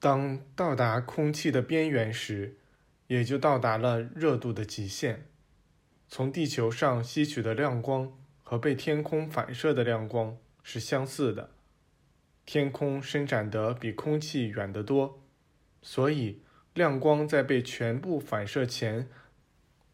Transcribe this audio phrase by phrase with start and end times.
[0.00, 2.56] 当到达空气的边缘时，
[3.08, 5.26] 也就到达了热度的极限。
[6.08, 11.50] 从地球上吸取的亮光和被天空反射的亮光是相似的。
[12.46, 15.22] 天空伸展得比空气远得多，
[15.82, 16.42] 所以
[16.72, 19.08] 亮光在被全部反射前，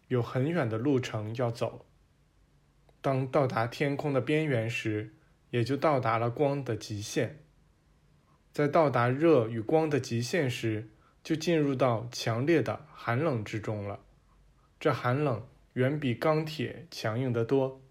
[0.08, 1.86] 有很远的路程要走。
[3.00, 5.14] 当到达天空的边缘时，
[5.50, 7.43] 也就到达了光的极限。
[8.54, 10.88] 在到达热与光的极限时，
[11.24, 13.98] 就进入到强烈的寒冷之中了。
[14.78, 17.82] 这寒冷远比钢铁强硬得多，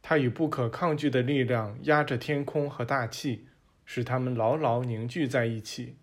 [0.00, 3.44] 它以不可抗拒的力量压着天空和大气。
[3.90, 5.96] 使他们牢牢凝聚在一起，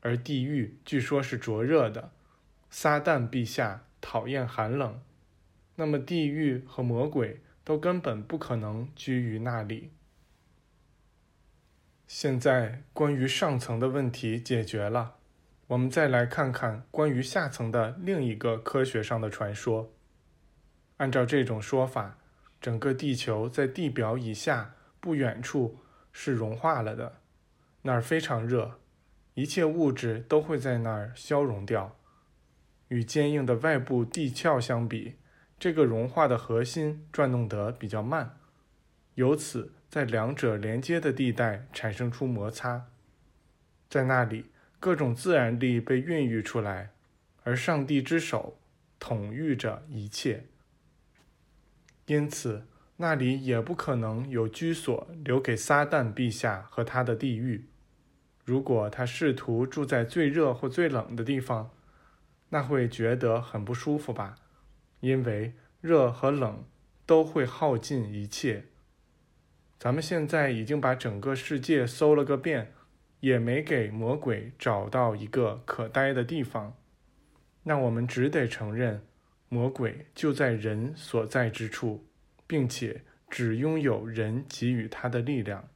[0.00, 2.10] 而地狱据说是灼热的。
[2.70, 5.00] 撒旦陛下讨厌寒冷，
[5.76, 9.92] 那么地狱和魔鬼都根本不可能居于那里。
[12.08, 15.16] 现在关于上层的问题解决了，
[15.68, 19.92] 我们再来看看关于下层的另一个科学上的传说。
[20.96, 22.18] 按照这种说法，
[22.60, 25.78] 整个地球在地表以下不远处。
[26.10, 27.20] 是融化了的，
[27.82, 28.80] 那儿非常热，
[29.34, 31.96] 一切物质都会在那儿消融掉。
[32.88, 35.14] 与坚硬的外部地壳相比，
[35.60, 38.36] 这个融化的核心转动得比较慢，
[39.14, 42.86] 由此在两者连接的地带产生出摩擦，
[43.88, 44.46] 在那里
[44.78, 46.90] 各种自然力被孕育出来，
[47.44, 48.58] 而上帝之手
[48.98, 50.44] 统御着一切，
[52.06, 52.66] 因此。
[53.00, 57.66] 那里也不可能有居所留给撒旦陛下和他的地狱。
[58.44, 61.70] 如果他试图住在最热或最冷的地方，
[62.48, 64.34] 那会觉得很不舒服吧？
[64.98, 66.64] 因为热和冷
[67.06, 68.64] 都会耗尽一切。
[69.78, 72.72] 咱们现在已经把整个世界搜了个遍，
[73.20, 76.74] 也没给魔鬼找到一个可待的地方。
[77.62, 79.02] 那我们只得承认，
[79.48, 82.04] 魔鬼就在人所在之处。
[82.48, 85.68] 并且只拥有人给予他的力量。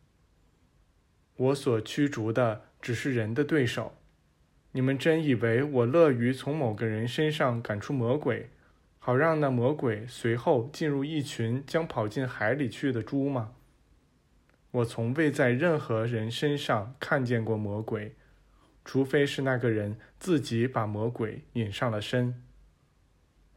[1.37, 3.95] 我所驱逐的只是人的对手。
[4.73, 8.49] 你们真以为我乐于从某个人身上赶出魔鬼，
[8.99, 13.53] 好让那魔鬼随后进入一群将跑进海里去的猪吗？
[14.73, 18.17] 我从未在任何人身上看见过魔鬼，
[18.85, 22.43] 除非是那个人自己把魔鬼引上了身。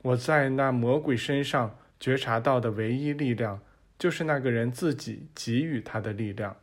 [0.04, 1.78] 我在那魔鬼身上。
[1.98, 3.62] 觉察到的唯一力量，
[3.98, 6.58] 就是那个人自己给予他的力量。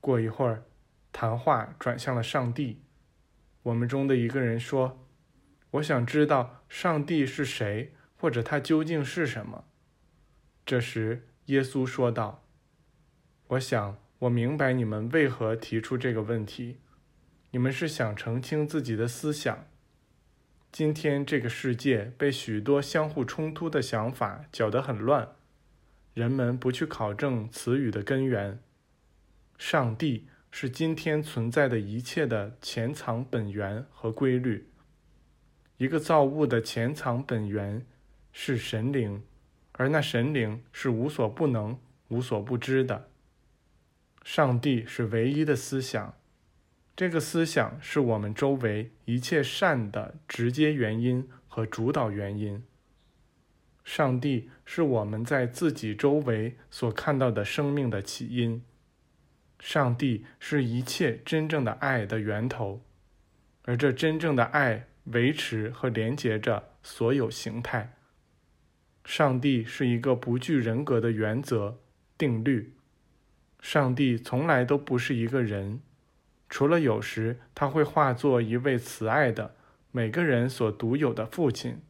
[0.00, 0.64] 过一会儿，
[1.12, 2.80] 谈话转向了上帝。
[3.62, 5.06] 我们中的一个人说
[5.72, 9.66] ：“我想知道上帝是谁，或者他究竟是什么。”
[10.64, 12.47] 这时，耶稣说道
[13.48, 16.76] ：“我想我明白你们为何提出这个问题。
[17.50, 19.66] 你们是想澄清自己的思想。”
[20.70, 25.34] 今天这个世界被许多相互冲突的想法搅得很乱，
[26.12, 28.60] 人们不去考证词语的根源。
[29.56, 34.68] 上帝是今天存在的一切的潜藏本源和规律。
[35.78, 37.86] 一个造物的潜藏本源
[38.30, 39.22] 是神灵，
[39.72, 41.78] 而那神灵是无所不能、
[42.08, 43.08] 无所不知的。
[44.30, 46.14] 上帝是唯一的思想。
[46.94, 52.62] 这个思想是我们周围一切善的直接原因和主导原因。
[53.86, 58.62] 上帝是我们在自己周围所看到的生命的起因。
[59.60, 62.82] 上帝是一切真正的爱的源头，
[63.62, 67.94] 而这真正的爱维持和连接着所有形态。
[69.06, 71.80] 上帝是一个不具人格的原则
[72.18, 72.74] 定律。
[73.60, 75.80] 上帝从来都不是一个人。
[76.48, 79.54] 除了有时他会化作一位慈爱的、
[79.90, 81.80] 每个人所独有的父亲。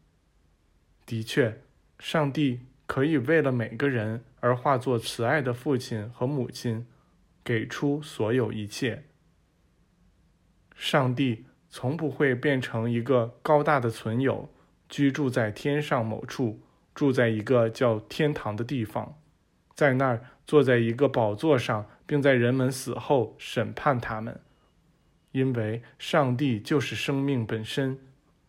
[1.07, 1.63] 的确，
[1.99, 6.87] 上帝可以为了每个人而化作慈爱的父亲和母亲，
[7.45, 9.05] 给出所有一切。
[10.75, 14.49] 上帝从不会变成一个高大的存有，
[14.89, 16.61] 居住在天上某处，
[16.95, 19.21] 住在一个叫天堂的地方，
[19.75, 24.41] 在那儿坐在一个宝座上，并在人们死后审判他们。
[25.33, 27.99] 因为上帝就是生命本身，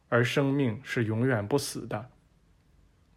[0.07, 2.09] 而生命是永远不死的。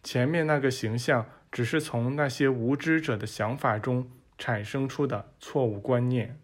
[0.03, 6.41] 前面那个形象只是从那些无知者的想法中产生出的错误观念。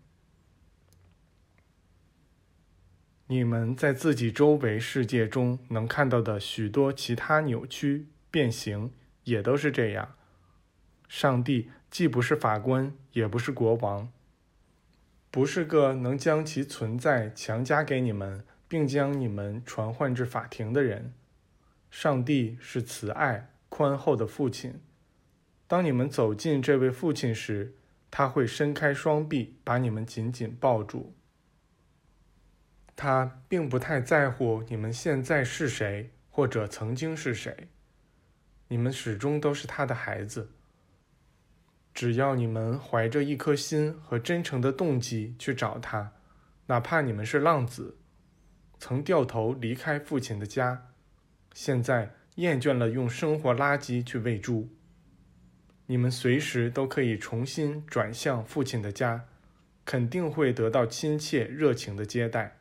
[3.27, 8.93] 你们在自己周围世界中能看到的许多其他扭曲、变形，
[9.25, 10.15] 也都是这样。
[11.09, 14.13] 上帝既不是法官，也不是国王。
[15.31, 21.13] 不是个能将其存在强加给你们，并将你们传唤至法庭的人。
[21.91, 24.81] 上帝是慈爱、宽厚的父亲。
[25.67, 27.75] 当你们走近这位父亲时，
[28.11, 31.15] 他会伸开双臂，把你们紧紧抱住。
[32.97, 37.69] 他并不太在乎你们现在是谁，或者曾经是谁。
[38.69, 40.51] 你们始终都是他的孩子。
[41.99, 46.13] 只要你们怀着一颗心和真诚的动机去找他，
[46.67, 47.97] 哪怕你们是浪子，
[48.79, 50.93] 曾掉头离开父亲的家，
[51.53, 54.69] 现在厌倦了用生活垃圾去喂猪，
[55.87, 59.25] 你们随时都可以重新转向父亲的家，
[59.85, 62.61] 肯定会得到亲切热情的接待，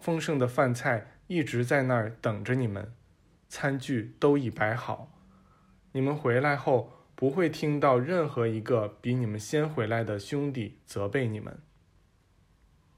[0.00, 2.92] 丰盛的饭菜一直在那儿等着你们，
[3.48, 5.16] 餐具都已摆好，
[5.92, 6.96] 你们回来后。
[7.20, 11.58] 不会听到任何一个比你们先回来的兄弟责备你们。